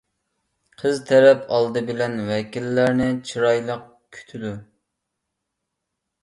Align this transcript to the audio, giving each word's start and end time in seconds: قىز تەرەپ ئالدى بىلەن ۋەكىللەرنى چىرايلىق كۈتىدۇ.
قىز 0.83 1.01
تەرەپ 1.09 1.43
ئالدى 1.57 1.83
بىلەن 1.89 2.15
ۋەكىللەرنى 2.29 3.11
چىرايلىق 3.33 3.85
كۈتىدۇ. 4.19 4.55